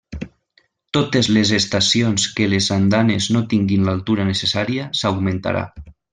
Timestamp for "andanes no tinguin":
2.77-3.85